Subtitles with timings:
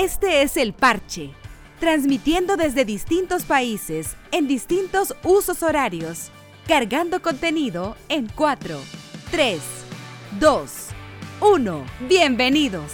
[0.00, 1.32] Este es el parche,
[1.80, 6.30] transmitiendo desde distintos países, en distintos usos horarios,
[6.68, 8.78] cargando contenido en 4,
[9.32, 9.60] 3,
[10.38, 10.88] 2,
[11.40, 11.84] 1.
[12.08, 12.92] Bienvenidos.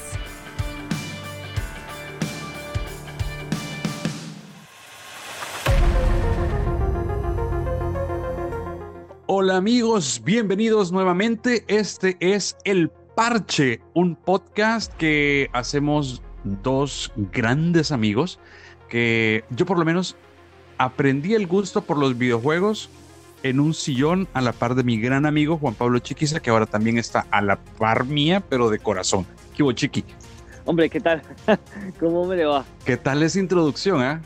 [9.27, 11.67] Hola amigos, bienvenidos nuevamente.
[11.69, 18.39] Este es El Parche, un podcast que hacemos dos grandes amigos
[18.89, 20.17] que yo por lo menos
[20.79, 22.91] aprendí el gusto por los videojuegos
[23.43, 26.67] en un sillón a la par de mi gran amigo Juan Pablo Chiquiza, que ahora
[26.67, 29.27] también está a la par mía, pero de corazón.
[29.55, 30.05] ¿Qué hubo, Chiqui?
[30.65, 31.23] Hombre, ¿qué tal?
[32.01, 32.65] ¿Cómo me le va?
[32.85, 34.21] ¿Qué tal esa introducción, eh?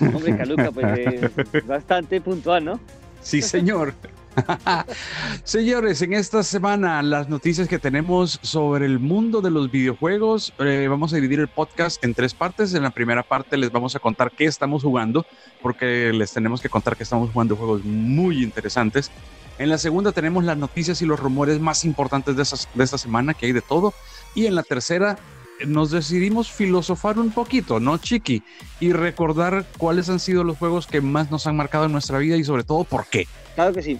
[0.00, 1.30] Hombre, Caluca, pues eh,
[1.64, 2.80] bastante puntual, ¿no?
[3.22, 3.94] Sí, señor.
[5.44, 10.86] Señores, en esta semana las noticias que tenemos sobre el mundo de los videojuegos, eh,
[10.88, 12.74] vamos a dividir el podcast en tres partes.
[12.74, 15.26] En la primera parte les vamos a contar qué estamos jugando,
[15.62, 19.10] porque les tenemos que contar que estamos jugando juegos muy interesantes.
[19.58, 23.34] En la segunda tenemos las noticias y los rumores más importantes de, de esta semana,
[23.34, 23.94] que hay de todo.
[24.34, 25.18] Y en la tercera
[25.64, 28.42] nos decidimos filosofar un poquito, ¿no, Chiqui?
[28.80, 32.36] Y recordar cuáles han sido los juegos que más nos han marcado en nuestra vida
[32.36, 33.26] y sobre todo por qué.
[33.54, 33.98] Claro que sí.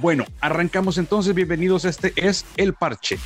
[0.00, 1.34] Bueno, arrancamos entonces.
[1.34, 1.84] Bienvenidos.
[1.84, 3.18] Este es El Parche.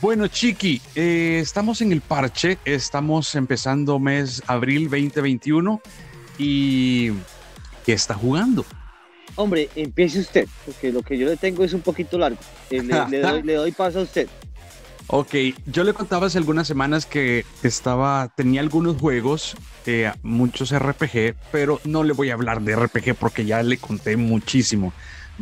[0.00, 5.80] Bueno, Chiqui, eh, estamos en el parche, estamos empezando mes abril 2021
[6.38, 7.10] y
[7.84, 8.64] ¿qué está jugando?
[9.34, 12.38] Hombre, empiece usted, porque lo que yo le tengo es un poquito largo.
[12.70, 14.28] Eh, le, doy, le doy paso a usted.
[15.10, 19.56] Ok, yo le contaba hace algunas semanas que estaba, tenía algunos juegos,
[19.86, 24.18] eh, muchos RPG, pero no le voy a hablar de RPG porque ya le conté
[24.18, 24.92] muchísimo.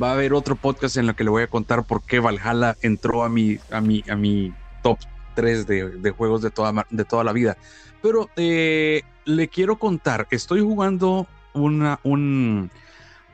[0.01, 2.77] Va a haber otro podcast en el que le voy a contar por qué Valhalla
[2.81, 5.01] entró a mi, a mi, a mi top
[5.35, 7.57] 3 de, juegos de toda, de toda la vida.
[8.03, 12.71] Pero eh, le quiero contar, estoy jugando una, un,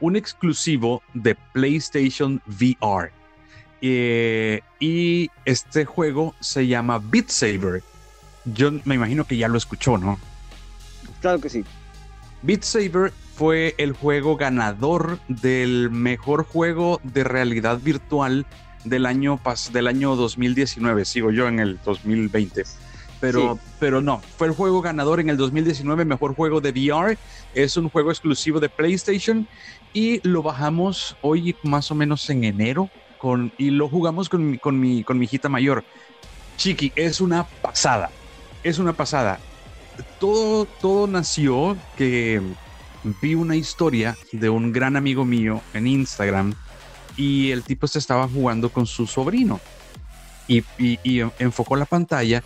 [0.00, 3.12] un exclusivo de PlayStation VR
[3.84, 7.82] eh, y este juego se llama Beat Saber.
[8.44, 10.18] Yo me imagino que ya lo escuchó, ¿no?
[11.20, 11.64] Claro que sí.
[12.42, 18.46] Beat Saber fue el juego ganador del mejor juego de realidad virtual
[18.84, 19.40] del año,
[19.72, 21.04] del año 2019.
[21.04, 22.62] Sigo yo en el 2020.
[23.20, 27.18] Pero, pero no, fue el juego ganador en el 2019, mejor juego de VR.
[27.54, 29.46] Es un juego exclusivo de PlayStation
[29.92, 32.90] y lo bajamos hoy más o menos en enero
[33.58, 35.84] y lo jugamos con mi, hijita mayor.
[36.56, 38.10] Chiqui, es una pasada,
[38.62, 39.38] es una pasada.
[40.18, 42.40] Todo, todo nació que
[43.20, 46.54] vi una historia de un gran amigo mío en Instagram
[47.16, 49.60] y el tipo se estaba jugando con su sobrino
[50.48, 50.64] y,
[51.38, 52.42] enfocó la pantalla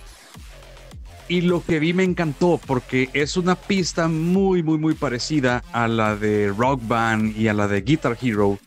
[1.28, 5.88] y lo que vi me encantó porque es una pista muy, muy, muy parecida a
[5.88, 8.58] la de Rock Band y a la de Guitar Hero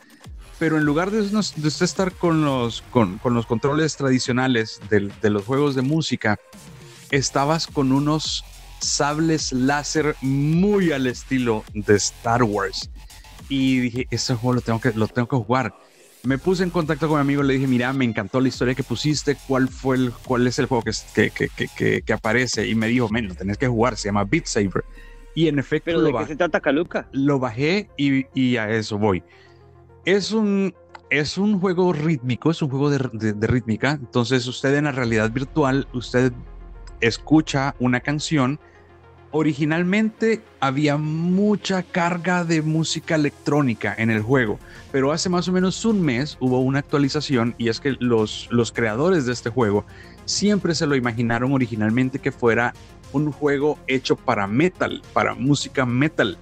[0.60, 5.10] pero en lugar de, de usted estar con los, con, con los controles tradicionales de,
[5.22, 6.38] de, los juegos de música,
[7.12, 8.44] estabas con unos
[8.80, 12.92] sables láser muy al estilo de Star Wars.
[13.48, 15.74] Y dije, ese juego lo tengo que, lo tengo que jugar.
[16.24, 18.84] Me puse en contacto con mi amigo, le dije, mira, me encantó la historia que
[18.84, 22.68] pusiste, ¿cuál, fue el, cuál es el juego que, que, que, que aparece?
[22.68, 24.84] Y me dijo, men, lo tenés que jugar, se llama Beat Saber.
[25.34, 25.86] Y en efecto...
[25.86, 27.08] ¿Pero de qué se trata, Caluca?
[27.14, 29.24] Lo bajé y, y a eso voy
[30.16, 30.74] es un,
[31.12, 33.92] es un juego rítmico, es un juego de, de, rítmica.
[33.92, 36.34] Entonces usted en la realidad virtual, usted
[37.00, 38.60] escucha una canción.
[39.32, 44.58] Originalmente había mucha carga de música electrónica en el juego,
[44.92, 48.72] pero hace más o menos un mes hubo una actualización y es que los, los
[48.72, 49.86] creadores de este juego
[50.26, 52.74] siempre se lo imaginaron originalmente que fuera
[53.14, 56.40] un juego hecho para metal, para música metal.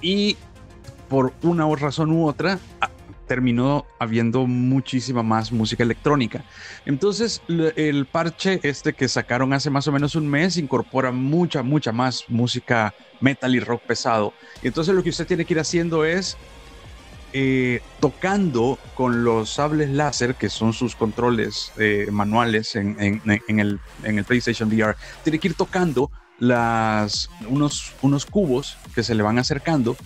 [0.00, 0.38] Y
[1.10, 2.58] por una razón u otra,
[3.26, 6.44] terminó habiendo muchísima más música electrónica.
[6.84, 11.92] Entonces, el parche este que sacaron hace más o menos un mes incorpora mucha, mucha
[11.92, 14.32] más música metal y rock pesado.
[14.62, 16.36] Entonces, lo que usted tiene que ir haciendo es
[17.36, 23.20] eh, tocando con los sables láser, que son sus controles eh, manuales en,
[23.58, 23.80] el,
[24.24, 24.94] PlayStation VR,
[25.24, 29.96] tiene que ir tocando las, unos, unos cubos que se le van acercando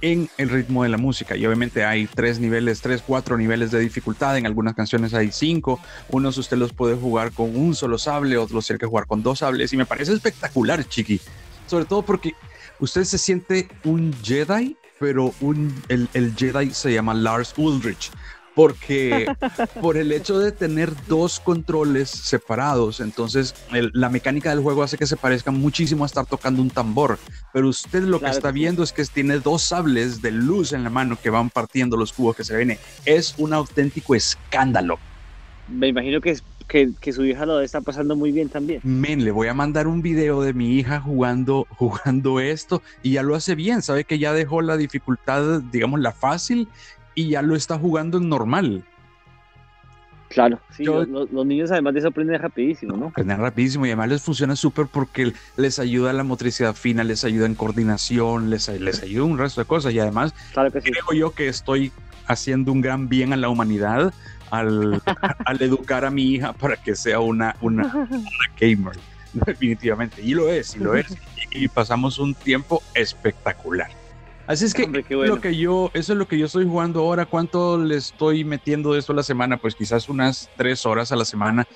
[0.00, 1.36] en el ritmo de la música.
[1.36, 4.36] Y obviamente hay tres niveles, tres, cuatro niveles de dificultad.
[4.36, 5.80] En algunas canciones hay cinco.
[6.08, 9.40] Unos usted los puede jugar con un solo sable, otros tiene que jugar con dos
[9.40, 9.72] sables.
[9.72, 11.20] Y me parece espectacular, Chiqui.
[11.66, 12.34] Sobre todo porque
[12.80, 18.10] usted se siente un Jedi, pero un, el, el Jedi se llama Lars Ulrich.
[18.54, 19.26] Porque
[19.80, 25.06] por el hecho de tener dos controles separados, entonces la mecánica del juego hace que
[25.06, 27.18] se parezca muchísimo a estar tocando un tambor,
[27.52, 30.90] pero usted lo que está viendo es que tiene dos sables de luz en la
[30.90, 32.78] mano que van partiendo los cubos que se ven.
[33.04, 34.98] Es un auténtico escándalo.
[35.68, 36.42] Me imagino que es
[37.00, 38.80] que, su hija lo está pasando muy bien también.
[38.82, 43.22] Men, le voy a mandar un video de mi hija jugando, jugando esto y ya
[43.22, 43.82] lo hace bien.
[43.82, 46.68] Sabe que ya dejó la dificultad, digamos, la fácil
[47.14, 48.84] y ya lo está jugando en normal.
[50.28, 53.08] Claro, sí, los, niños además de eso aprenden rapidísimo, ¿no?
[53.08, 57.44] Aprenden rapidísimo y además les funciona súper porque les ayuda la motricidad fina, les ayuda
[57.44, 61.34] en coordinación, les, les ayuda un resto de cosas y además claro que creo yo
[61.34, 61.92] que estoy
[62.26, 64.14] haciendo un gran bien a la humanidad
[64.52, 65.02] al,
[65.46, 68.08] al educar a mi hija para que sea una, una,
[68.60, 68.96] gamer,
[69.32, 70.22] definitivamente.
[70.22, 71.16] Y lo es, y lo es.
[71.50, 73.90] Y, pasamos un tiempo espectacular.
[74.46, 77.26] Así es que, lo que yo, eso es lo que yo estoy jugando ahora.
[77.26, 79.56] ¿Cuánto le estoy metiendo de esto a la semana?
[79.56, 81.66] Pues quizás unas tres horas a la semana,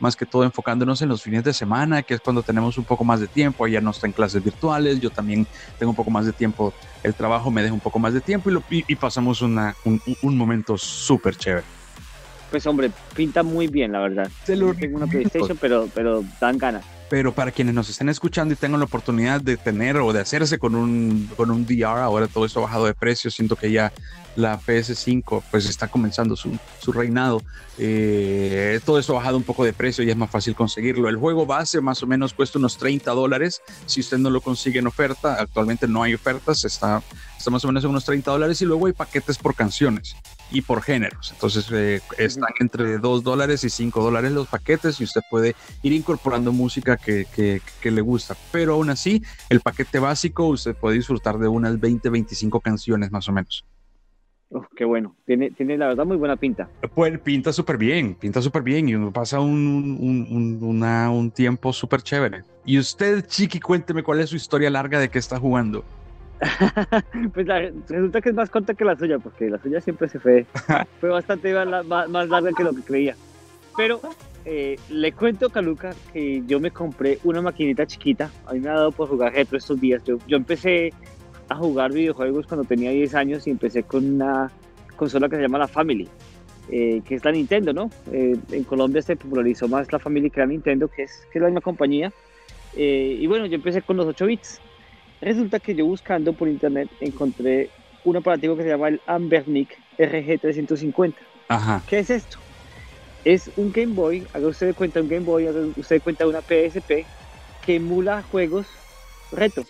[0.00, 3.04] más que todo enfocándonos en los fines de semana, que es cuando tenemos un poco
[3.04, 3.66] más de tiempo.
[3.66, 5.46] Ella no está en clases virtuales, yo también
[5.78, 6.74] tengo un poco más de tiempo.
[7.02, 10.00] El trabajo me deja un poco más de tiempo y, lo, y, pasamos una, un,
[10.22, 11.64] un momento súper chévere
[12.50, 14.30] pues hombre, pinta muy bien, la verdad.
[14.44, 16.84] tengo una PlayStation, pero, pero dan ganas.
[17.08, 20.58] Pero para quienes nos estén escuchando y tengan la oportunidad de tener o de hacerse
[20.58, 23.92] con un, con un VR, ahora todo esto ha bajado de precio, siento que ya
[24.36, 27.42] la PS5 pues está comenzando su, su reinado.
[27.78, 31.08] Eh, todo esto ha bajado un poco de precio y es más fácil conseguirlo.
[31.08, 33.62] El juego base más o menos cuesta unos 30 dólares.
[33.86, 37.02] Si usted no lo consigue en oferta, actualmente no hay ofertas, está,
[37.36, 40.16] está más o menos en unos 30 dólares y luego hay paquetes por canciones
[40.50, 41.32] y por géneros.
[41.32, 45.92] Entonces eh, están entre 2 dólares y 5 dólares los paquetes y usted puede ir
[45.92, 48.36] incorporando música que, que, le gusta.
[48.52, 53.28] Pero aún así, el paquete básico usted puede disfrutar de unas 20, 25 canciones más
[53.28, 53.64] o menos.
[54.76, 56.68] qué bueno, tiene, tiene la verdad muy buena pinta.
[56.94, 62.02] Pues pinta súper bien, pinta súper bien y uno pasa un, un, un tiempo súper
[62.02, 62.42] chévere.
[62.64, 65.84] Y usted, Chiqui, cuénteme cuál es su historia larga de qué está jugando.
[67.34, 67.46] pues
[67.88, 70.46] resulta que es más corta que la suya, porque la suya siempre se fue,
[71.00, 73.16] fue bastante más, larga que lo que creía.
[73.76, 74.00] Pero
[74.44, 78.30] eh, le cuento, Caluca, que yo me compré una maquinita chiquita.
[78.46, 80.02] A mí me ha dado por jugar retro estos días.
[80.04, 80.92] Yo, yo empecé
[81.48, 84.50] a jugar videojuegos cuando tenía 10 años y empecé con una
[84.96, 86.08] consola que se llama la Family,
[86.70, 87.90] eh, que es la Nintendo, ¿no?
[88.10, 91.42] Eh, en Colombia se popularizó más la Family que la Nintendo, que es, que es
[91.42, 92.12] la misma compañía.
[92.74, 94.60] y bueno, yo empecé con los 8 bits.
[95.20, 97.70] Resulta que yo buscando por internet encontré
[98.04, 101.14] un aparativo que se llama el Ambernic RG350.
[101.48, 101.82] Ajá.
[101.88, 102.38] ¿Qué es esto?
[103.24, 106.26] Es un Game Boy, haga usted de cuenta un Game Boy, haga usted de cuenta
[106.26, 107.04] una PSP
[107.64, 108.66] que emula juegos
[109.32, 109.64] reto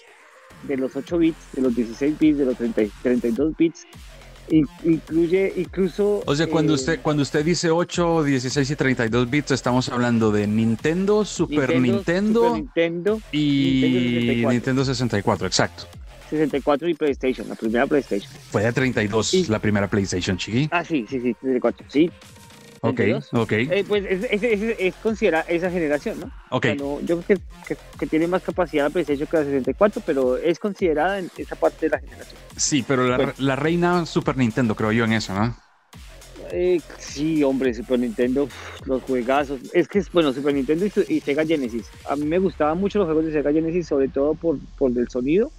[0.65, 3.87] de los 8 bits, de los 16 bits, de los 32 bits
[4.49, 6.23] incluye incluso...
[6.27, 10.31] O sea, cuando, eh, usted, cuando usted dice 8, 16 y 32 bits, estamos hablando
[10.31, 12.57] de Nintendo, Super Nintendo,
[13.33, 15.47] y Nintendo 64.
[15.47, 15.85] exacto.
[16.31, 18.31] 64 y PlayStation, la primera PlayStation.
[18.51, 20.69] Fue de 32 la primera PlayStation, chiqui.
[20.73, 22.11] Ah, sí, sí, sí, 64, sí.
[22.81, 23.01] Ok,
[23.33, 23.53] ok.
[23.53, 24.43] Eh, pues es, es,
[24.79, 26.31] es, considera esa generación, ¿no?
[26.51, 26.67] Ok.
[27.03, 31.19] yo creo que, que, tiene más capacidad la PlayStation que la 64, pero es considerada
[31.19, 32.39] en esa parte de la generación.
[32.57, 35.57] Sí, pero la, la reina Super Nintendo, creo yo, en eso, ¿no?
[36.53, 38.49] Eh, sí, hombre, Super Nintendo,
[38.85, 39.61] los juegazos.
[39.73, 41.91] Es que, bueno, Super Nintendo y, Sega Genesis.
[42.09, 45.09] A mí me gustaban mucho los juegos de Sega Genesis, sobre todo por, por el
[45.09, 45.51] sonido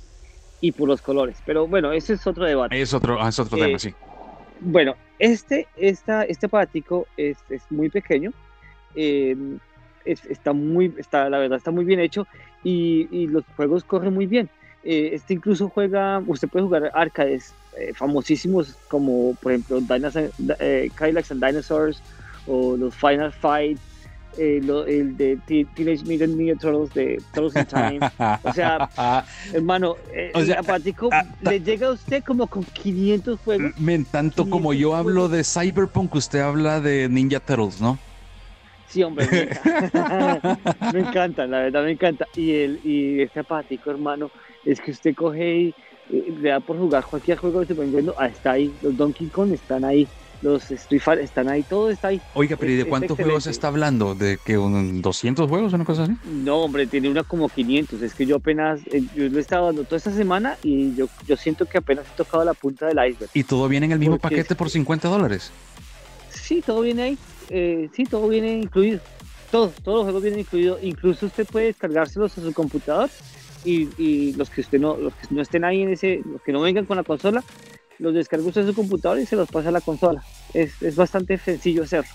[0.61, 1.37] y por los colores.
[1.45, 2.79] Pero bueno, ese es otro debate.
[2.79, 3.93] Es otro, es otro tema, eh, sí.
[4.59, 8.31] Bueno, este, esta, este aparatico es, es muy pequeño,
[8.95, 9.59] em,
[10.05, 12.27] está muy, está, la verdad está muy bien hecho
[12.63, 14.49] y, los juegos corren muy bien.
[14.83, 20.89] Eh, este incluso juega, usted puede jugar arcades eh, famosísimos como por ejemplo Dinosaur, eh,
[20.99, 22.01] and Dinosaurs
[22.45, 23.77] o los Final Fight
[24.37, 27.99] eh, el de Teenage Mutant Ninja Turtles de Turtles in Time.
[28.43, 28.89] O sea,
[29.53, 33.79] hermano, eh, o sea, apático, ah, le llega a usted como con 500 juegos.
[33.79, 37.97] Men, tanto como yo hablo de Cyberpunk, usted habla de Ninja Turtles, ¿no?
[38.87, 40.59] Sí, hombre, me encanta.
[40.93, 42.27] me encanta, la verdad me encanta.
[42.35, 44.31] Y, el, y este apático, hermano,
[44.65, 45.75] es que usted coge y
[46.09, 49.51] le da por jugar cualquier juego que se Nintendo, ah, está ahí, los Donkey Kong
[49.51, 50.07] están ahí
[50.41, 52.21] los Street Fighter están ahí, todo está ahí.
[52.33, 54.15] Oiga, pero ¿y de cuántos juegos se está hablando?
[54.15, 56.13] ¿De que un 200 juegos o una cosa así?
[56.25, 58.01] No, hombre, tiene una como 500.
[58.01, 61.07] Es que yo apenas, eh, yo lo he estado dando toda esta semana y yo,
[61.25, 63.31] yo siento que apenas he tocado la punta del iceberg.
[63.33, 65.51] ¿Y todo viene en el mismo paquete por 50 dólares?
[66.29, 67.17] Sí, todo viene ahí.
[67.49, 68.99] Eh, sí, todo viene incluido.
[69.51, 70.79] Todos, todos los juegos vienen incluidos.
[70.83, 73.09] Incluso usted puede descargárselos a su computador
[73.63, 76.51] y, y los que usted no, los que no estén ahí en ese, los que
[76.51, 77.43] no vengan con la consola,
[77.99, 80.23] los descarga usted en su computador y se los pasa a la consola.
[80.53, 82.09] Es, es bastante sencillo hacerlo.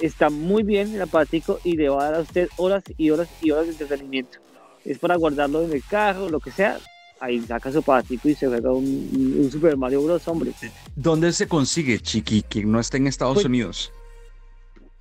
[0.00, 3.28] Está muy bien el aparatico y le va a dar a usted horas y horas
[3.40, 4.38] y horas de entretenimiento.
[4.84, 6.78] Es para guardarlo en el carro, lo que sea.
[7.18, 10.28] Ahí saca su aparatico y se juega un, un Super Mario Bros.
[10.28, 10.52] Hombre.
[10.94, 13.92] ¿Dónde se consigue, Chiqui, que no esté en Estados Pues- Unidos?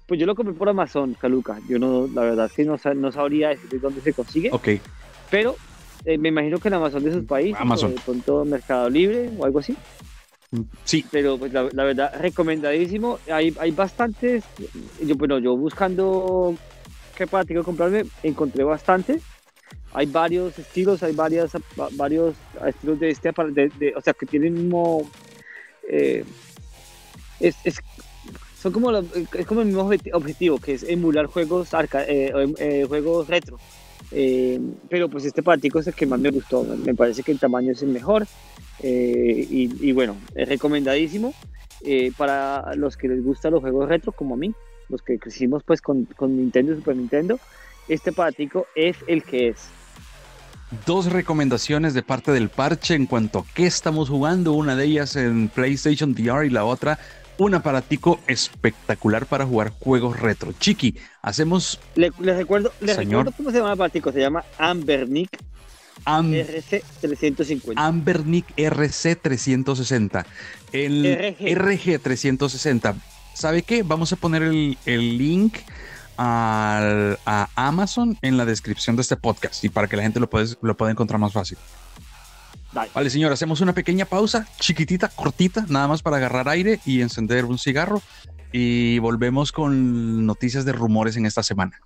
[0.08, 1.60] Pues yo lo compré por Amazon, Caluca.
[1.68, 4.68] Yo no, la verdad es que no, no sabría decir dónde se consigue, Ok,
[5.32, 5.56] pero
[6.06, 7.92] eh, me imagino que en Amazon de sus países, Amazon.
[7.92, 9.76] o de pronto Mercado Libre o algo así.
[10.84, 14.44] sí, pero pues la, la verdad recomendadísimo hay, hay bastantes
[15.04, 16.56] yo bueno yo buscando
[17.18, 19.22] qué práctico comprarme encontré bastantes
[19.94, 22.36] hay varios estilos hay varias va- varios
[22.66, 25.10] estilos de este de, de- o sea que tienen mismo
[25.90, 26.24] eh,
[27.40, 27.80] es, es-
[28.62, 32.56] son como es como el mismo objeti- objetivo que es emular juegos arca- eh, em-
[32.60, 33.60] eh, juegos retro
[34.12, 34.60] Eh,
[34.90, 37.72] pero pues este práctico es el que más me gustó me parece que el tamaño
[37.72, 38.28] es el mejor
[38.84, 41.34] eh, y, bueno, es recomendadísimo
[41.82, 44.54] eh, para los que les gustan los juegos retro como a mí,
[44.90, 47.40] los que crecimos pues con, con Nintendo y Super Nintendo.
[47.88, 49.70] Este aparatico es el que es.
[50.86, 54.54] dos recomendaciones de parte del parche en cuanto a qué estamos jugando.
[54.54, 57.00] Una de ellas en PlayStation VR y la otra
[57.38, 60.54] un aparatico espectacular para jugar juegos retro.
[60.60, 63.26] Chiqui, hacemos Le- les recuerdo, les Señor.
[63.26, 65.30] recuerdo cómo se llama el aparatico, se llama Ambernic
[66.06, 67.74] Am- RC350.
[67.78, 70.26] Ambernic RC360.
[70.72, 71.58] El RG.
[71.58, 72.96] RG360.
[73.34, 73.84] ¿Sabe qué?
[73.84, 75.58] Vamos a poner el, el link
[76.18, 80.30] al- a Amazon en la descripción de este podcast y para que la gente lo
[80.30, 81.58] pueda, lo pueda encontrar más fácil.
[82.76, 87.46] Vale, señor, hacemos una pequeña pausa, chiquitita, cortita, nada más para agarrar aire y encender
[87.46, 88.02] un cigarro.
[88.52, 91.80] Y volvemos con noticias de rumores en esta semana.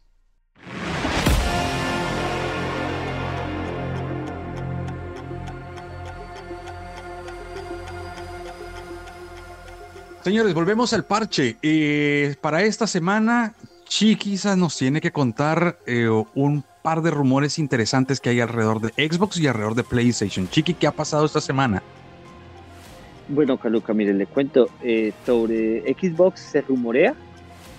[10.24, 11.58] Señores, volvemos al parche.
[11.62, 13.54] Eh, para esta semana,
[13.88, 19.10] Chiquisa nos tiene que contar eh, un par de rumores interesantes que hay alrededor de
[19.10, 20.48] Xbox y alrededor de PlayStation.
[20.48, 21.84] Chiqui, ¿qué ha pasado esta semana?
[23.28, 27.14] Bueno, Caluca, mire, le cuento eh, sobre Xbox se rumorea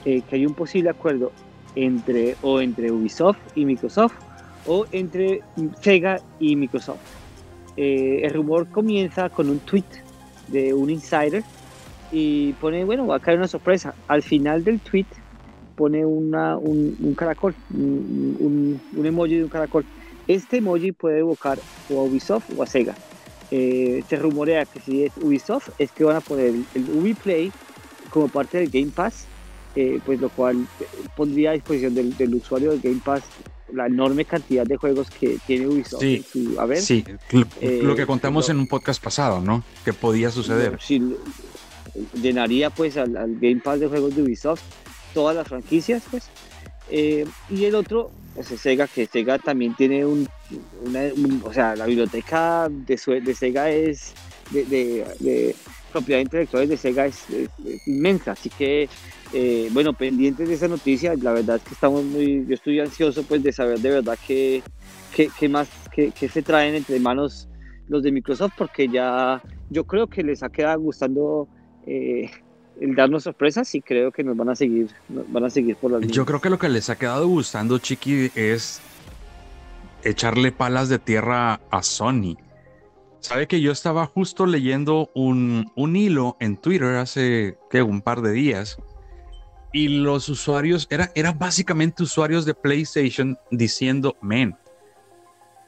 [0.05, 1.33] eh, que hay un posible acuerdo
[1.75, 4.15] entre o entre Ubisoft y Microsoft
[4.67, 5.43] o entre
[5.81, 7.01] Sega y Microsoft.
[7.77, 9.85] Eh, el rumor comienza con un tweet
[10.49, 11.43] de un insider
[12.13, 13.95] y pone, bueno, va a caer una sorpresa.
[14.09, 15.07] Al final del tweet
[15.81, 19.83] pone una, un, un caracol, un, un- emoji de un caracol.
[20.29, 21.59] Este emoji puede evocar
[21.89, 22.95] o a Ubisoft o a Sega.
[23.51, 27.51] Eh, se rumorea que si es Ubisoft es que van a poner el, el Ubiplay
[28.11, 29.25] como parte del Game Pass,
[29.75, 30.67] eh, pues lo cual
[31.17, 33.23] pondría a disposición del, del usuario del Game Pass
[33.73, 36.03] la enorme cantidad de juegos que tiene Ubisoft.
[36.03, 36.83] Sí, en su haber.
[36.83, 39.65] Sí, lo, Eh, lo que contamos lo- en un podcast pasado, ¿no?
[39.85, 40.77] Que podía suceder.
[40.79, 41.01] Sí,
[42.21, 44.63] llenaría pues al, al Game Pass de juegos de Ubisoft
[45.15, 46.29] todas las franquicias pues.
[46.91, 50.29] Eh, y el otro pues es Sega que Sega también tiene un,
[51.45, 54.13] o sea la biblioteca de, su- de Sega es
[54.51, 55.55] de,
[55.93, 57.27] propiedad intelectual de Sega es,
[57.87, 58.33] inmensa.
[58.33, 58.89] Así que
[59.33, 63.23] eh, bueno pendientes de esa noticia la verdad es que estamos muy yo estoy ansioso
[63.25, 64.63] pues de saber de verdad qué
[65.15, 67.49] qué, qué más qué, qué se traen entre manos
[67.89, 71.49] los de Microsoft porque ya yo creo que les ha quedado gustando
[71.87, 72.31] eh,
[72.81, 75.93] el darnos sorpresas y creo que nos van a seguir, nos van a seguir por
[75.93, 76.27] las Yo líneas.
[76.27, 78.81] creo que lo que les ha quedado gustando, Chiqui, es
[80.03, 82.37] echarle palas de tierra a Sony.
[83.21, 87.83] Sabe que yo estaba justo leyendo un, un hilo en Twitter hace ¿qué?
[87.83, 88.79] un par de días
[89.75, 94.57] y los usuarios era, eran básicamente usuarios de PlayStation diciendo, men,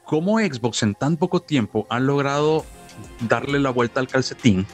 [0.03, 2.65] ¿cómo Xbox en tan poco tiempo ha logrado
[3.29, 4.65] darle la vuelta al calcetín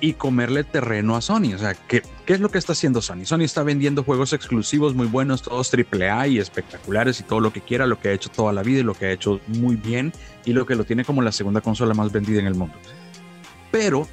[0.00, 1.54] y comerle terreno a Sony.
[1.54, 3.24] O sea, ¿qué, ¿qué es lo que está haciendo Sony?
[3.24, 7.60] Sony está vendiendo juegos exclusivos muy buenos, todos AAA y espectaculares y todo lo que
[7.60, 10.12] quiera, lo que ha hecho toda la vida y lo que ha hecho muy bien
[10.44, 12.74] y lo que lo tiene como la segunda consola más vendida en el mundo.
[13.70, 14.06] Pero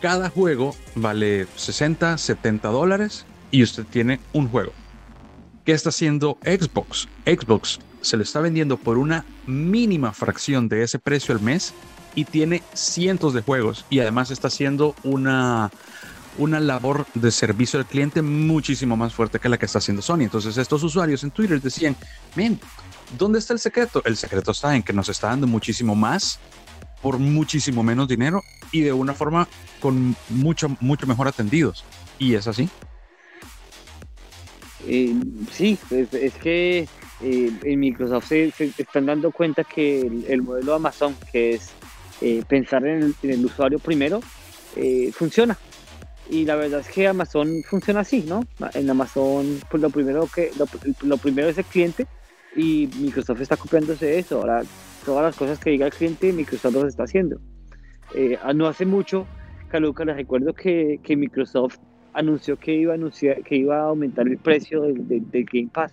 [0.00, 4.72] cada juego vale 60, 70 dólares y usted tiene un juego.
[5.64, 7.08] ¿Qué está haciendo Xbox?
[7.24, 11.74] Xbox se le está vendiendo por una mínima fracción de ese precio al mes
[12.16, 15.70] y tiene cientos de juegos y además está haciendo una,
[16.38, 20.22] una labor de servicio al cliente muchísimo más fuerte que la que está haciendo Sony.
[20.22, 21.94] Entonces estos usuarios en Twitter decían,
[22.34, 22.58] men,
[23.16, 24.02] ¿dónde está el secreto?
[24.04, 26.40] El secreto está en que nos está dando muchísimo más
[27.02, 28.42] por muchísimo menos dinero
[28.72, 29.46] y de una forma
[29.78, 31.84] con mucho, mucho mejor atendidos.
[32.18, 32.68] Y es así.
[34.86, 35.14] Eh,
[35.52, 36.88] sí, es, es que
[37.20, 41.72] eh, en Microsoft se, están dando cuenta que el, el modelo de Amazon, que es
[42.20, 44.20] eh, pensar en el, en el usuario primero,
[44.76, 45.56] eh, funciona.
[46.28, 48.44] Y la verdad es que Amazon funciona así, ¿no?
[48.74, 50.50] En Amazon, pues lo primero, que,
[51.02, 52.06] lo, primero es el cliente
[52.56, 54.40] y Microsoft está copiándose eso.
[54.40, 54.62] Ahora,
[55.04, 57.38] todas las cosas que diga el cliente, Microsoft lo está haciendo.
[58.14, 59.26] Eh, no hace mucho,
[59.68, 61.76] Caluca, les recuerdo que, que, Microsoft
[62.12, 65.92] anunció que iba a, anunciar, que iba a aumentar el precio del, del Game Pass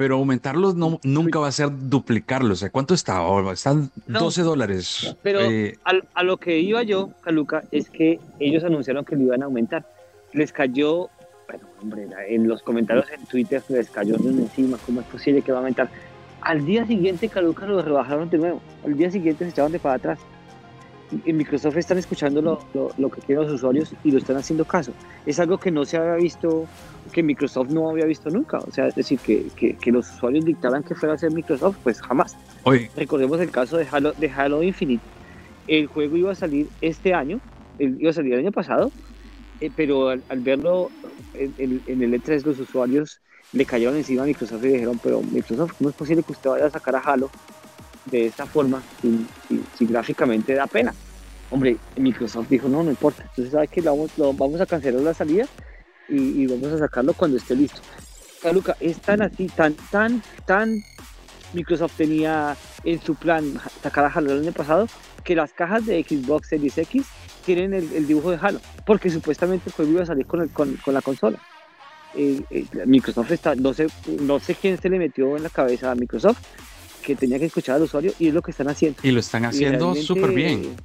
[0.00, 2.52] pero aumentarlos no, nunca va a ser duplicarlos.
[2.52, 3.52] O sea, ¿cuánto está ahora?
[3.52, 5.14] Están 12 dólares.
[5.22, 9.42] Pero eh, a, lo que iba yo, Caluca, es que ellos anunciaron que lo iban
[9.42, 9.84] a aumentar.
[10.32, 11.10] Les cayó,
[11.46, 14.78] bueno, hombre, en los comentarios en Twitter les cayó de encima.
[14.86, 15.90] ¿Cómo es posible que va a aumentar?
[16.40, 18.62] Al día siguiente, Caluca, lo rebajaron de nuevo.
[18.86, 20.18] Al día siguiente se echaban de para atrás.
[21.24, 24.64] En Microsoft están escuchando lo, lo, lo que quieren los usuarios y lo están haciendo
[24.64, 24.92] caso.
[25.26, 26.68] Es algo que no se había visto
[27.10, 28.58] que Microsoft no había visto nunca.
[28.58, 32.00] O sea, es decir, que, que, los usuarios dictaran que fuera a ser Microsoft, pues
[32.00, 32.36] jamás.
[32.96, 35.02] Recordemos el caso de Halo, de Halo Infinite.
[35.66, 37.40] El juego iba a salir este año,
[37.78, 38.90] iba a salir el año pasado,
[39.60, 40.90] eh, pero al, verlo
[41.34, 43.20] en, el E3 los usuarios
[43.52, 46.66] le cayeron encima a Microsoft y dijeron, pero Microsoft, ¿cómo es posible que usted vaya
[46.66, 47.30] a sacar a Halo
[48.06, 50.94] de esta forma si, gráficamente da pena?
[51.50, 53.22] Hombre, Microsoft dijo, no, no importa.
[53.22, 55.46] Entonces, ¿sabes que vamos, vamos a cancelar la salida
[56.08, 57.80] y, vamos a sacarlo cuando esté listo.
[58.52, 60.82] Luca, es tan así, tan, tan, tan
[61.52, 64.88] Microsoft tenía en su plan sacar a Halo el año pasado
[65.24, 67.06] que las cajas de Xbox Series X
[67.44, 71.02] tienen el, dibujo de Halo, porque supuestamente el juego iba a salir con, con, la
[71.02, 71.38] consola.
[72.14, 73.88] Eh, eh, Microsoft está, no sé,
[74.20, 76.38] no sé quién se le metió en la cabeza a Microsoft
[77.00, 79.00] que tenía que escuchar al usuario y es lo que están haciendo.
[79.02, 80.76] Y lo están haciendo súper bien.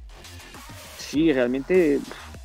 [0.98, 2.00] Sí, realmente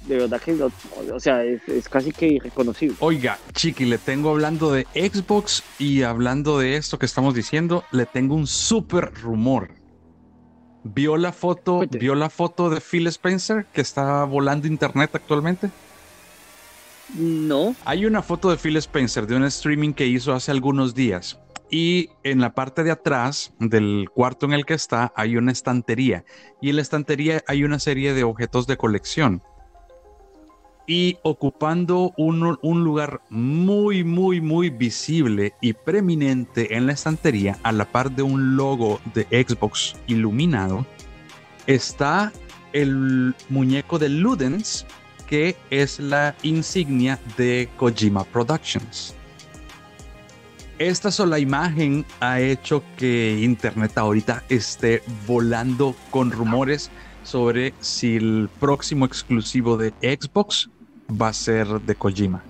[0.07, 2.95] de verdad que, o sea, es, casi que irreconocible.
[2.99, 8.05] Oiga, Chiqui, le tengo hablando de Xbox y hablando de esto que estamos diciendo, le
[8.05, 9.69] tengo un súper rumor.
[10.83, 15.69] ¿Vio la foto, vio la foto de Phil Spencer que está volando internet actualmente?
[17.15, 17.75] No.
[17.85, 21.37] Hay una foto de Phil Spencer de un streaming que hizo hace algunos días.
[21.71, 26.25] Y en la parte de atrás del cuarto en el que está hay una estantería.
[26.61, 29.41] Y en la estantería hay una serie de objetos de colección
[30.87, 37.71] y ocupando un, un, lugar muy, muy, muy visible y preeminente en la estantería, a
[37.71, 40.85] la par de un logo de Xbox iluminado,
[41.67, 42.33] está
[42.73, 44.85] el muñeco de Ludens,
[45.27, 49.15] que es la insignia de Kojima Productions.
[50.81, 56.89] Esta sola imagen ha hecho que Internet ahorita esté volando con rumores
[57.21, 60.71] sobre si el próximo exclusivo de Xbox
[61.09, 62.41] va a ser de Kojima.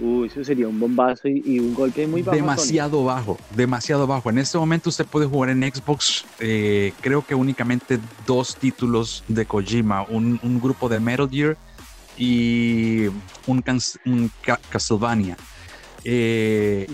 [0.00, 2.34] Uy, eso sería un bombazo y, un golpe muy bajo.
[2.34, 4.28] Demasiado bajo, demasiado bajo.
[4.28, 9.46] En este momento usted puede jugar en Xbox, eh, creo que únicamente dos títulos de
[9.46, 11.56] Kojima, un, grupo de Metal Gear
[12.18, 13.06] y
[13.46, 13.62] un,
[14.68, 15.36] Castlevania.
[16.04, 16.86] Eh,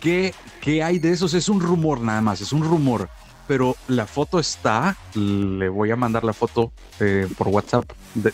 [0.00, 1.34] ¿qué, ¿Qué hay de esos?
[1.34, 3.08] Es un rumor nada más, es un rumor
[3.46, 7.84] pero la foto está, le voy a mandar la foto eh, por WhatsApp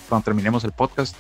[0.08, 1.16] cuando terminemos el podcast,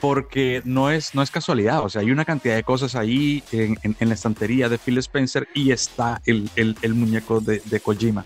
[0.00, 3.76] porque no es, no es casualidad, o sea, hay una cantidad de cosas ahí en,
[4.00, 8.24] la estantería de Phil Spencer y está el, el, muñeco de, de, Kojima.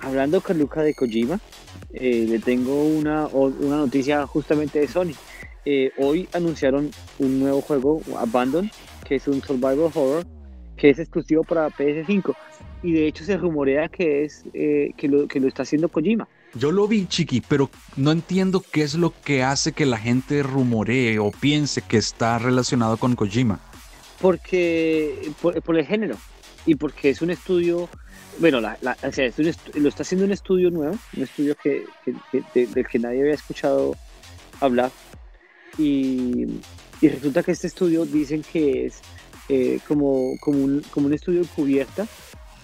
[0.00, 1.40] Hablando con Luca de Kojima,
[1.92, 5.14] eh, le tengo una, una noticia justamente de Sony.
[5.66, 8.70] Eh, hoy anunciaron un nuevo juego, Abandon,
[9.04, 10.24] que es un survival horror,
[10.76, 12.34] que es exclusivo para PS5
[12.84, 16.28] y de hecho se rumorea que es eh, que, lo, que lo está haciendo Kojima.
[16.54, 20.42] Yo lo vi, Chiqui, pero no entiendo qué es lo que hace que la gente
[20.42, 23.58] rumoree o piense que está relacionado con Kojima.
[24.20, 26.16] Porque, por, el género
[26.66, 27.88] y porque es un estudio,
[28.38, 29.30] bueno, la, o sea,
[29.74, 32.14] lo está haciendo un estudio nuevo, un estudio que, que,
[32.54, 33.96] del que nadie había escuchado
[34.60, 34.92] hablar.
[35.78, 36.60] Y,
[37.00, 39.00] y, resulta que este estudio dicen que es
[39.48, 42.06] eh, como, como, un, como un estudio cubierta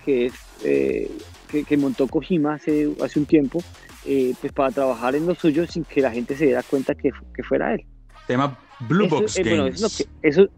[0.05, 0.31] que,
[0.65, 1.11] eh,
[1.49, 3.63] que, montó Kojima hace, hace un tiempo,
[4.07, 7.11] eh, pues para trabajar en lo suyo sin que la gente se diera cuenta que,
[7.35, 7.85] que fuera él.
[8.27, 9.51] Tema Blue Box Games.
[9.51, 10.51] Bueno, eso, es lo que, eso, eso,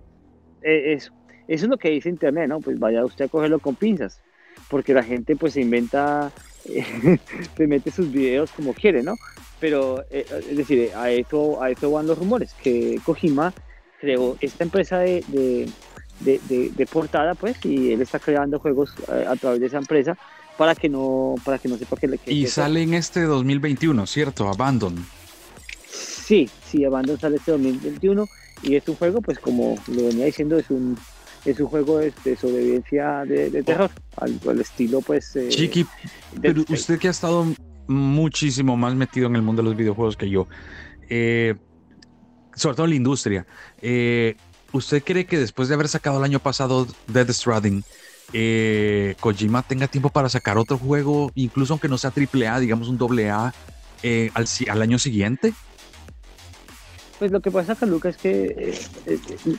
[0.62, 1.12] eso,
[1.48, 2.60] es lo que dice Internet, ¿no?
[2.60, 4.20] Pues vaya usted a cogerlo con pinzas,
[4.68, 6.30] porque la gente pues se inventa,
[7.56, 9.14] se mete sus videos como quiere, ¿no?
[9.62, 13.54] Pero, es decir, a eso, a eso van los rumores, que Kojima
[14.00, 15.68] creó esta empresa de, de
[16.24, 20.16] de, portada, pues, y él está creando juegos eh, a, través de esa empresa
[20.56, 24.48] para que no, para que no sepa que le Y sale en este 2021, ¿cierto?
[24.48, 25.04] Abandon.
[25.88, 28.28] Sí, sí, Abandon sale este 2021
[28.62, 30.96] y es un juego, pues como lo venía diciendo, es un
[31.44, 35.34] es un juego de, sobrevivencia de, terror, al, estilo pues...
[35.34, 35.84] Eh, Chiqui,
[36.40, 37.44] pero usted que ha estado
[37.92, 40.48] muchísimo más metido en el mundo de los videojuegos que yo.
[41.08, 41.54] Eh,
[42.54, 43.46] sobre todo en la industria.
[43.80, 44.36] Eh,
[44.72, 47.84] ¿Usted cree que después de haber sacado el año pasado Dead Stranding,
[48.32, 52.98] eh, Kojima tenga tiempo para sacar otro juego, incluso aunque no sea AAA, digamos un
[52.98, 53.52] AA,
[54.02, 55.52] eh, al, año siguiente?
[57.18, 58.78] Pues lo que pasa, Luca, es que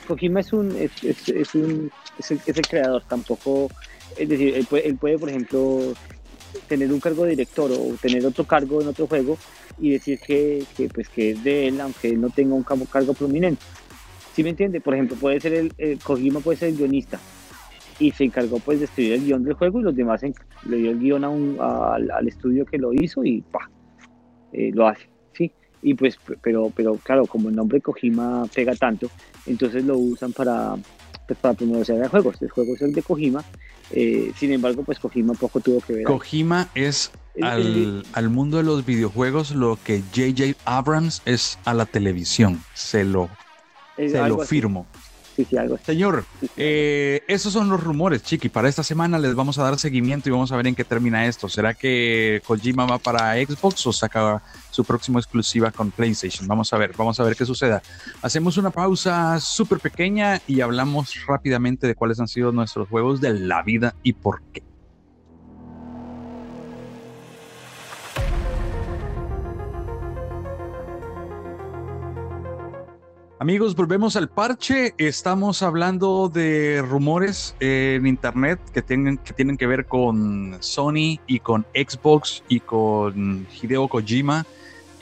[0.08, 3.70] Kojima es un es, un es, el, creador, tampoco,
[4.18, 5.94] es decir, él puede, él puede, por ejemplo,
[6.68, 9.36] tener un cargo de director o tener otro cargo en otro juego
[9.78, 13.14] y decir que, que, pues, que es de él, aunque él no tenga un cargo
[13.14, 13.62] prominente.
[14.34, 14.80] ¿Sí me entiende?
[14.80, 17.20] Por ejemplo, puede ser el, el, Kojima puede ser el guionista
[18.00, 20.22] y se encargó pues de escribir el guion del juego y los demás
[20.66, 23.70] le dio el guion a un, a, al estudio que lo hizo y pa,
[24.52, 25.52] eh, lo hace, ¿sí?
[25.82, 29.08] Y pues, pero, pero claro, como el nombre Kojima pega tanto,
[29.46, 30.74] entonces lo usan para,
[31.26, 32.40] pues, para promocionar juegos.
[32.40, 33.44] El juego es el de Kojima,
[33.90, 36.04] eh, sin embargo, pues Kojima poco tuvo que ver.
[36.04, 37.10] Kojima es
[37.42, 42.62] al, al, mundo de los videojuegos lo que JJ Abrams es a la televisión.
[42.74, 43.28] Se lo,
[43.96, 44.86] se lo firmo.
[45.34, 46.24] Sí, sí, algo Señor,
[46.56, 48.48] eh, esos son los rumores, Chiqui.
[48.48, 51.26] Para esta semana les vamos a dar seguimiento y vamos a ver en qué termina
[51.26, 51.48] esto.
[51.48, 56.46] ¿Será que Kojima va para Xbox o saca su próxima exclusiva con PlayStation?
[56.46, 57.82] Vamos a ver, vamos a ver qué suceda.
[58.22, 63.34] Hacemos una pausa súper pequeña y hablamos rápidamente de cuáles han sido nuestros juegos de
[63.34, 64.62] la vida y por qué.
[73.44, 74.94] Amigos, volvemos al parche.
[74.96, 81.40] Estamos hablando de rumores en internet que tienen, que tienen que ver con Sony y
[81.40, 84.46] con Xbox y con Hideo Kojima.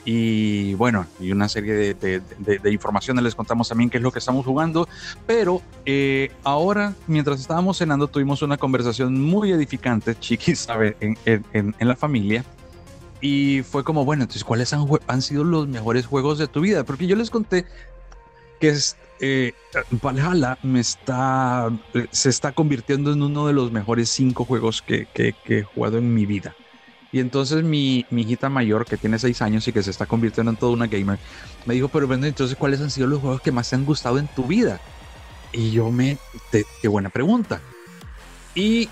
[0.03, 4.11] Y bueno, y una serie de, de, de, informaciones les contamos también qué es lo
[4.11, 4.89] que estamos jugando.
[5.25, 11.73] Pero eh, ahora, mientras estábamos cenando, tuvimos una conversación muy edificante, chiquis, sabe, en, en,
[11.79, 12.43] en la familia.
[13.21, 16.83] Y fue como, bueno, entonces, ¿cuáles han, han sido los mejores juegos de tu vida?
[16.83, 17.65] Porque yo les conté
[18.63, 19.51] que es eh,
[20.01, 21.69] Valhalla me está,
[22.11, 25.97] se está convirtiendo en uno de los mejores cinco juegos que, que, que he jugado
[25.97, 26.55] en mi vida.
[27.11, 30.49] Y entonces mi, mi, hijita mayor, que tiene seis años y que se está convirtiendo
[30.49, 31.19] en toda una gamer,
[31.65, 34.17] me dijo, pero bueno, entonces, ¿cuáles han sido los juegos que más te han gustado
[34.17, 34.79] en tu vida?
[35.51, 36.17] Y yo me,
[36.49, 37.59] te, qué buena pregunta.
[38.55, 38.87] Y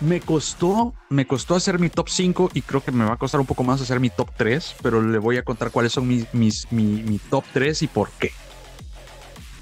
[0.00, 3.42] me costó, me costó hacer mi top 5 y creo que me va a costar
[3.42, 6.32] un poco más hacer mi top 3, pero le voy a contar cuáles son mis,
[6.32, 8.32] mis, mi, mi top 3 y por qué.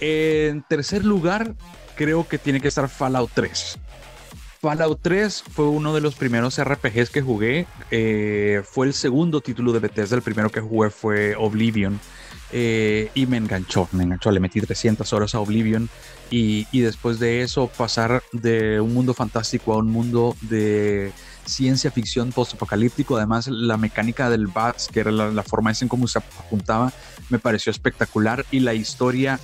[0.01, 1.55] En tercer lugar,
[1.95, 3.79] creo que tiene que estar Fallout 3.
[4.61, 7.67] Fallout 3 fue uno de los primeros RPGs que jugué.
[7.91, 10.17] Eh, fue el segundo título de Bethesda.
[10.17, 11.99] El primero que jugué fue Oblivion.
[12.53, 14.31] Eh, y me enganchó, me enganchó.
[14.31, 15.89] Le metí 300 horas a Oblivion.
[16.31, 21.13] Y, después de eso, pasar de un mundo fantástico a un mundo de
[21.47, 23.17] ciencia ficción post-apocalíptico.
[23.17, 26.93] Además, la mecánica del BATS, que era la, la forma en cómo se apuntaba,
[27.31, 28.45] me pareció espectacular.
[28.51, 29.41] Y la historia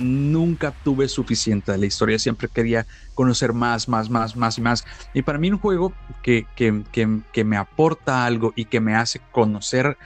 [0.00, 4.84] nunca tuve suficiente de la historia, siempre quería conocer más, más, más, más y más.
[5.14, 8.94] Y para mí un juego que, que, que, que me aporta algo y que me
[8.94, 9.96] hace conocer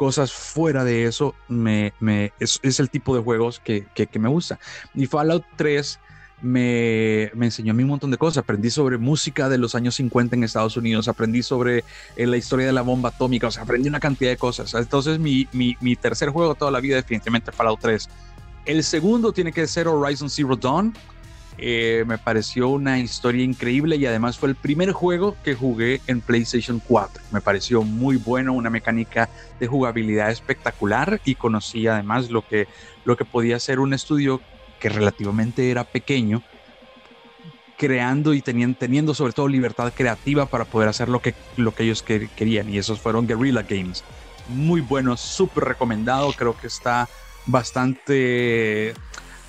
[0.00, 4.30] cosas fuera de eso, me, me, es, es, el tipo de juegos que, que, me
[4.30, 4.58] gusta.
[4.94, 6.00] Y Fallout 3
[6.40, 8.38] me, me, enseñó a mí un montón de cosas.
[8.38, 11.84] Aprendí sobre música de los años 50 en Estados Unidos, aprendí sobre
[12.16, 14.72] eh, la historia de la bomba atómica, o sea, aprendí una cantidad de cosas.
[14.72, 18.08] Entonces mi, mi, mi tercer juego toda la vida definitivamente Fallout 3
[18.66, 20.94] el segundo tiene que ser Horizon Zero Dawn.
[21.58, 26.20] Eh, me pareció una historia increíble y además fue el primer juego que jugué en
[26.20, 27.22] PlayStation 4.
[27.32, 32.66] Me pareció muy bueno, una mecánica de jugabilidad espectacular y conocí además lo que,
[33.04, 34.40] lo que podía ser un estudio
[34.78, 36.42] que relativamente era pequeño,
[37.76, 41.82] creando y teniendo, teniendo sobre todo libertad creativa para poder hacer lo que, lo que
[41.82, 44.02] ellos querían y esos fueron Guerrilla Games.
[44.48, 47.08] Muy bueno, súper recomendado, creo que está
[47.46, 48.94] bastante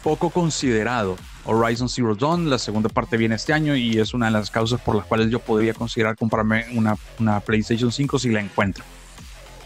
[0.04, 1.18] poco considerado.
[1.44, 4.80] Horizon Zero Dawn, la segunda parte viene este año y es una de las causas
[4.82, 8.84] por las cuales yo podría considerar comprarme una, una PlayStation 5 si la encuentro.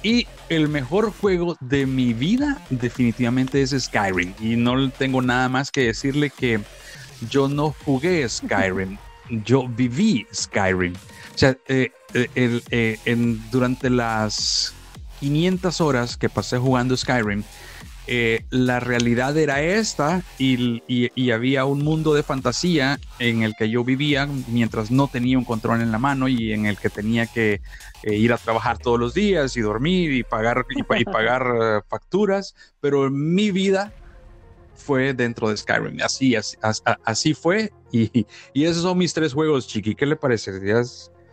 [0.03, 4.33] Y el mejor juego de mi vida definitivamente es Skyrim.
[4.39, 6.59] Y no tengo nada más que decirle que
[7.29, 8.97] yo no jugué Skyrim,
[9.45, 10.93] yo viví Skyrim.
[10.93, 14.73] O sea, eh, eh, eh, durante las
[15.19, 17.43] 500 horas que pasé jugando Skyrim,
[18.07, 23.55] eh, la realidad era esta y, y, y, había un mundo de fantasía en el
[23.55, 26.89] que yo vivía mientras no tenía un control en la mano y en el que
[26.89, 27.61] tenía que
[28.03, 31.81] eh, ir a trabajar todos los días y dormir y pagar, y, y pagar uh,
[31.89, 33.91] facturas, pero mi vida
[34.75, 35.97] fue dentro de Skyrim.
[36.03, 36.57] Así, así,
[37.03, 39.95] así fue y, y, esos son mis tres juegos, Chiqui.
[39.95, 40.51] ¿Qué le parece?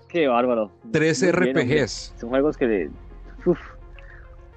[0.09, 0.73] Qué bárbaro.
[0.91, 1.67] Tres Muy RPGs.
[1.67, 1.89] Bien,
[2.21, 2.89] son juegos que
[3.45, 3.59] uf,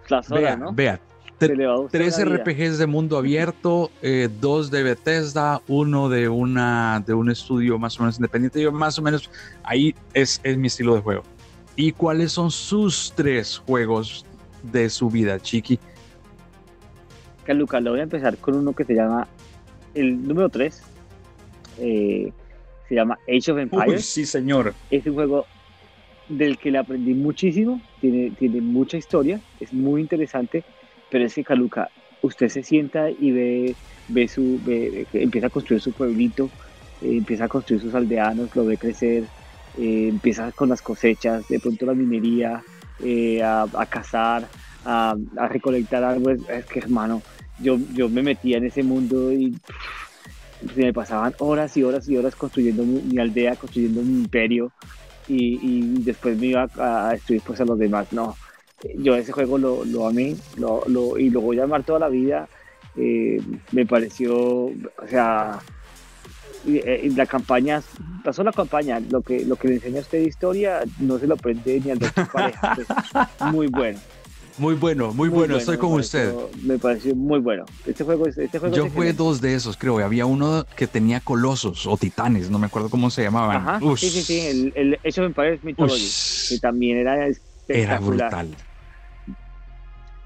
[0.08, 0.74] las horas, Vea, ¿no?
[0.74, 1.02] vea.
[1.38, 2.24] Tres.
[2.24, 8.00] RPGs de mundo abierto, eh, dos de Bethesda, uno de una de un estudio más
[8.00, 8.62] o menos independiente.
[8.62, 9.30] Yo más o menos
[9.64, 11.24] ahí es, es mi estilo de juego.
[11.76, 14.26] ¿Y cuáles son sus tres juegos
[14.64, 15.78] de su vida, Chiqui?
[17.48, 19.28] Lucas, lo voy a empezar con uno que se llama
[19.94, 20.82] el número 3.
[21.78, 22.32] se
[22.90, 24.06] llama Age of Empires.
[24.06, 24.74] sí, señor.
[24.90, 25.46] Es un juego
[26.30, 27.82] del que le aprendí muchísimo.
[28.02, 29.40] Tiene, tiene mucha historia.
[29.60, 30.64] Es muy interesante.
[31.10, 31.92] Pero es que Caluca,
[32.22, 36.54] usted se sienta y ve, ve su, ve- empieza a construir su pueblito,
[37.02, 39.32] eh, empieza a construir sus aldeanos, lo ve crecer,
[39.74, 42.66] eh, empieza con las cosechas, de pronto la minería,
[43.00, 44.50] eh, a, cazar,
[44.84, 46.42] a, a recolectar árboles.
[46.48, 47.26] Es que hermano,
[47.58, 49.62] yo, yo me metía en ese mundo y
[50.60, 54.74] se me pasaban horas y horas y horas construyendo mi, aldea, construyendo mi imperio
[55.28, 58.08] y, después me iba a, a destruir pues a los demás.
[58.12, 58.40] No,
[58.98, 62.10] yo ese juego lo, lo amé lo, lo- y lo voy a amar toda la
[62.10, 62.48] vida.
[62.98, 64.74] Eh, me pareció, o
[65.10, 65.60] sea,
[66.66, 67.82] y, eh, la campaña,
[68.24, 71.28] pasó la campaña, lo que, lo que le enseña a usted de historia no se
[71.28, 72.76] lo aprende ni al su pareja.
[72.76, 74.00] Pues, muy bueno.
[74.58, 76.34] Muy bueno, muy, bueno, estoy con usted.
[76.64, 77.66] Me pareció muy bueno.
[77.86, 80.00] Este juego es, este juego Yo jugué dos de esos, creo.
[80.00, 83.58] Había uno que tenía colosos o titanes, no me acuerdo cómo se llamaban.
[83.58, 86.08] Ajá, sí, sí, sí, el, el Age of Empires Mythology,
[86.50, 88.48] que también era brutal.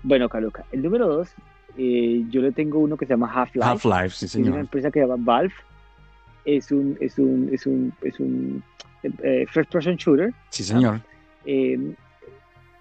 [0.03, 1.29] Bueno, Caluca, el número dos,
[1.77, 3.65] eh, yo le tengo uno que se llama Half-Life.
[3.67, 4.59] Half-Life, sí, es una señor.
[4.59, 5.53] empresa que se llama Valve.
[6.45, 8.63] Es un, es un, es un, es un
[9.03, 10.33] eh, first person shooter.
[10.49, 11.01] Sí, señor.
[11.45, 11.77] Eh,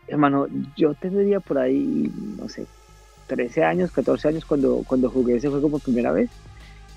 [0.07, 2.67] hermano, yo tendría por ahí, no sé,
[3.27, 6.31] 13 años, 14 años cuando, cuando jugué ese juego por primera vez.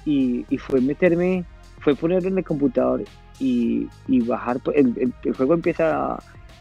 [0.05, 1.43] Y, y fue meterme,
[1.79, 3.03] fue ponerlo en el computador
[3.39, 4.60] y, y bajar.
[4.73, 6.17] El, el- el juego empieza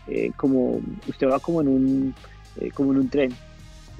[0.09, 2.15] eh, como, usted va como en un,
[2.57, 3.31] eh, como en un tren.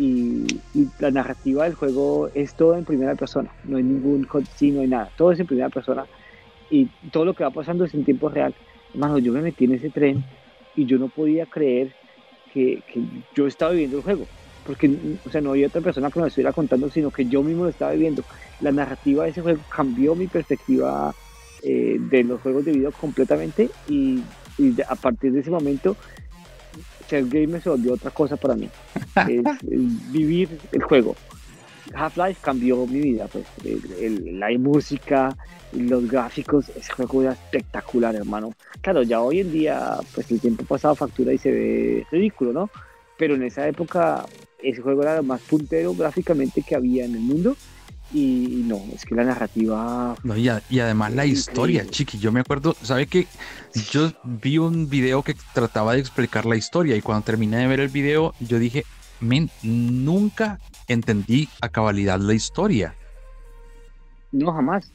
[0.01, 3.51] Y, y la narrativa del juego es todo en primera persona.
[3.65, 5.11] No hay ningún sí, no hay nada.
[5.15, 6.07] Todo es en primera persona.
[6.71, 8.55] Y todo lo que va pasando es en tiempo real.
[8.95, 10.25] Hermano, yo me metí en ese tren
[10.75, 11.93] y yo no podía creer
[12.55, 13.03] que, que
[13.35, 14.27] yo estaba viviendo el juego.
[14.65, 14.91] Porque,
[15.27, 17.65] o sea, no había otra persona que me lo estuviera contando, sino que yo mismo
[17.65, 18.23] lo estaba viviendo.
[18.61, 21.15] La narrativa de ese juego cambió mi perspectiva
[21.63, 24.23] eh, de los juegos de video completamente y,
[24.57, 25.95] y a partir de ese momento
[27.11, 28.69] ser gamer se volvió otra cosa para mí.
[29.29, 31.15] Es, es vivir el juego.
[31.95, 35.37] Half-Life cambió mi vida, pues el- el- la música,
[35.73, 38.55] los gráficos, ese juego era espectacular, hermano.
[38.81, 42.71] Claro, ya hoy en día, pues el tiempo pasado factura y se ve ridículo, ¿no?
[43.19, 44.25] Pero en esa época
[44.63, 47.57] ese juego era lo más puntero gráficamente que había en el mundo
[48.13, 51.39] y, no, es que la narrativa No, y, a- y además la Increíble.
[51.41, 52.19] historia, chiqui.
[52.19, 53.27] Yo me acuerdo, ¿sabe que
[53.93, 57.81] Yo vi un video que trataba de explicar la historia y cuando terminé de ver
[57.81, 58.85] el video, yo dije,
[59.21, 62.95] men, nunca entendí a cabalidad la historia.
[64.33, 64.93] No, jamás.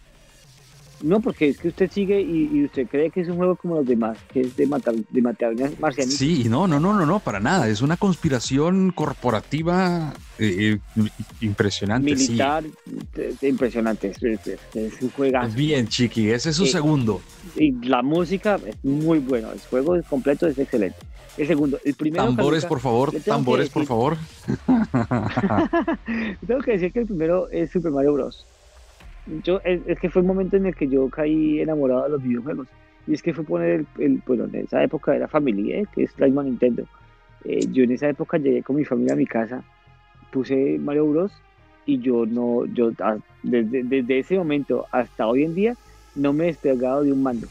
[1.01, 3.75] No, porque es que usted sigue y, y usted cree que es un juego como
[3.75, 6.17] los demás, que es de matar, de matar marcianitos.
[6.17, 7.67] Sí, no, no, no, no, no, para nada.
[7.67, 11.09] Es una conspiración corporativa eh, eh,
[11.41, 12.11] impresionante.
[12.15, 12.63] militar,
[13.17, 15.55] es- es impresionante, es, es- es un juegazo.
[15.55, 17.21] Bien, chiqui, ese es su Eh, segundo.
[17.55, 20.97] Y la música es muy bueno, el juego completo es excelente.
[21.37, 22.23] El segundo, el primero...
[22.25, 24.17] Tambores, Caluca, por favor, tambores, por favor.
[26.47, 28.45] Tengo que decir que el primero es Super Mario Bros.
[29.43, 32.21] Yo, es, es que fue el momento en el que yo caí enamorado de los
[32.23, 32.67] videojuegos.
[33.07, 35.85] Y es que fue poner el, el- bueno, en esa época era Family, ¿eh?
[35.93, 36.83] que es la misma Nintendo.
[37.43, 39.63] Eh, yo en esa época llegué con mi familia a mi casa,
[40.31, 41.31] puse Mario Bros.
[41.85, 45.75] y yo no, yo ah, desde, desde ese momento hasta hoy en día
[46.15, 47.47] no me he despegado de un mando.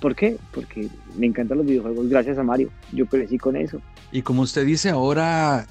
[0.00, 0.36] ¿Por qué?
[0.52, 2.70] Porque me encantan los videojuegos gracias a Mario.
[2.92, 3.80] Yo crecí con eso.
[4.12, 5.66] Y como usted dice ahora,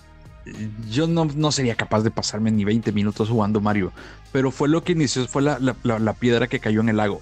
[0.90, 3.92] yo no, no sería capaz de pasarme ni 20 minutos jugando Mario,
[4.32, 6.98] pero fue lo que inició, fue la, la- la- la piedra que cayó en el
[6.98, 7.22] lago.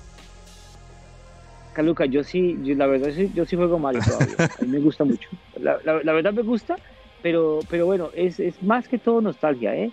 [1.73, 4.35] Caluca, yo sí, yo, la verdad sí, yo sí juego Mario todavía.
[4.59, 5.29] A mí me gusta mucho.
[5.59, 6.75] La, la- la verdad me gusta,
[7.21, 9.91] pero, pero bueno, es, es más que todo nostalgia, ¿eh?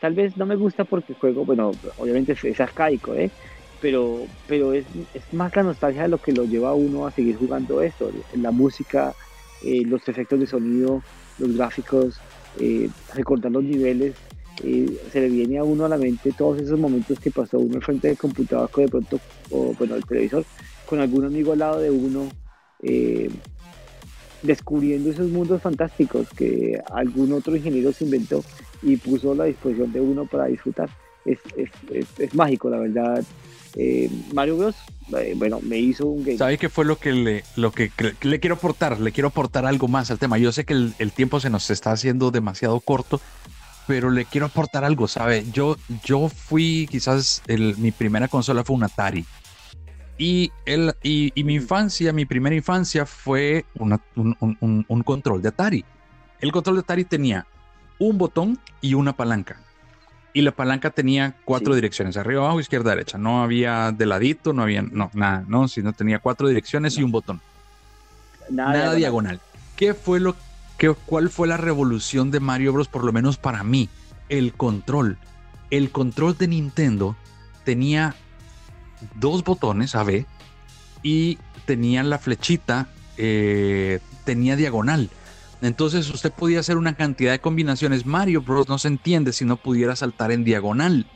[0.00, 3.30] Tal vez no me gusta porque juego, bueno, obviamente es, es arcaico, ¿eh?
[3.80, 7.10] Pero, pero es, es más la nostalgia de lo que lo lleva a uno a
[7.10, 8.10] seguir jugando esto.
[8.34, 9.14] La música,
[9.62, 11.02] eh, los efectos de sonido,
[11.38, 12.20] los gráficos,
[12.60, 14.14] eh, recordar los niveles.
[14.64, 17.80] eh, se le viene a uno a la mente todos esos momentos que pasó uno
[17.80, 20.44] frente del computador, que de pronto, o bueno, el televisor,
[20.86, 22.28] con algún amigo al lado de uno,
[22.82, 23.30] eh,
[24.42, 28.42] descubriendo esos mundos fantásticos que algún otro ingeniero se inventó
[28.82, 30.88] y puso a la disposición de uno para disfrutar.
[31.26, 31.38] Es,
[31.92, 33.24] es, es, mágico, la verdad.
[33.74, 34.76] Eh, Mario Bros,
[35.18, 36.38] eh, bueno, me hizo un game.
[36.38, 37.90] ¿Sabe qué fue lo que le, lo que,
[38.22, 39.00] le quiero aportar?
[39.00, 40.38] Le quiero aportar algo más al tema.
[40.38, 43.20] Yo sé que el, el, tiempo se nos está haciendo demasiado corto,
[43.86, 45.44] pero le quiero aportar algo, ¿sabe?
[45.52, 49.26] Yo, yo fui, quizás el, mi primera consola fue un Atari.
[50.18, 55.42] Y, el, y, y mi infancia, mi primera infancia fue una, un, un, un control
[55.42, 55.84] de Atari.
[56.40, 57.46] El control de Atari tenía
[57.98, 59.65] un botón y una palanca
[60.36, 61.76] y la palanca tenía cuatro sí.
[61.76, 63.16] direcciones, arriba, abajo, izquierda, derecha.
[63.16, 67.00] No había de ladito, no había, no, nada, no, sino tenía cuatro direcciones no.
[67.00, 67.40] y un botón.
[68.50, 69.40] Nada, nada diagonal.
[69.40, 69.40] diagonal.
[69.76, 70.36] ¿Qué fue lo
[70.76, 73.88] que, cuál fue la revolución de Mario Bros, por lo menos para mí?
[74.28, 75.16] El control.
[75.70, 77.16] El control de Nintendo
[77.64, 78.14] tenía
[79.14, 80.26] dos botones AB
[81.02, 85.08] y tenía la flechita, eh, tenía diagonal.
[85.62, 88.06] Entonces usted podía hacer una cantidad de combinaciones.
[88.06, 88.68] Mario Bros.
[88.68, 91.06] no se entiende si no pudiera saltar en diagonal,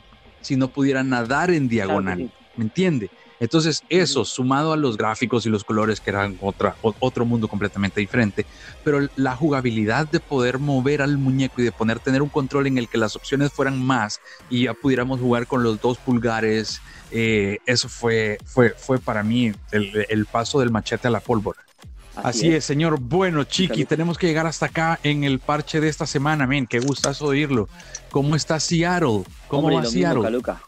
[0.41, 2.31] si no pudiera nadar en diagonal.
[2.55, 3.09] ¿Me entiende?
[3.41, 7.99] Entonces eso, sumado a los gráficos y los colores, que eran otra, otro mundo completamente
[7.99, 8.45] diferente,
[8.83, 12.77] pero la jugabilidad de poder mover al muñeco y de poder tener un control en
[12.77, 17.57] el que las opciones fueran más y ya pudiéramos jugar con los dos pulgares, eh,
[17.65, 21.65] eso fue, fue, fue para mí el, el paso del machete a la pólvora.
[22.15, 22.55] Así, Así es.
[22.55, 22.65] es.
[22.65, 22.99] señor.
[22.99, 26.67] Bueno, Chiqui, tenemos que llegar hasta acá en el parche de esta semana, men.
[26.67, 27.69] Qué gustazo oírlo.
[28.09, 29.23] ¿Cómo está Seattle?
[29.47, 30.29] ¿Cómo hombre, va Seattle?
[30.29, 30.59] Mismo,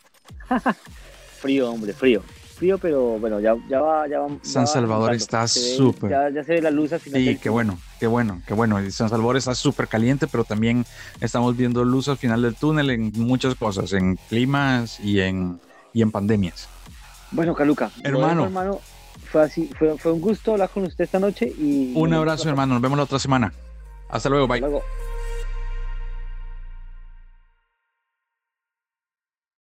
[1.41, 2.23] frío, hombre, frío.
[2.55, 4.07] Frío, pero bueno, ya, ya va.
[4.07, 6.11] Ya va San Salvador va está súper.
[6.11, 7.21] Ya, ya, se ve la luz al final.
[7.21, 8.79] Sí, qué bueno, qué bueno, qué bueno.
[8.91, 10.85] San Salvador está súper caliente, pero también
[11.19, 15.59] estamos viendo luz al final del túnel en muchas cosas, en climas y en,
[15.93, 16.69] y en pandemias.
[17.31, 17.91] Bueno, Caluca.
[18.03, 18.45] Hermano.
[18.45, 18.79] hermano
[19.33, 21.91] fue así, fue, fue un gusto hablar con usted esta noche y...
[21.95, 23.51] Un abrazo, hermano, nos vemos la otra semana.
[24.07, 24.57] Hasta luego, bye.
[24.57, 24.85] Hasta luego.